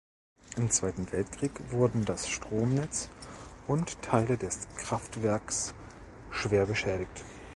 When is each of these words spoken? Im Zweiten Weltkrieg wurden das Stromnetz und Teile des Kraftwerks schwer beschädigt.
Im 0.57 0.71
Zweiten 0.71 1.11
Weltkrieg 1.11 1.51
wurden 1.71 2.05
das 2.05 2.27
Stromnetz 2.27 3.07
und 3.67 4.01
Teile 4.01 4.35
des 4.35 4.67
Kraftwerks 4.75 5.75
schwer 6.31 6.65
beschädigt. 6.65 7.23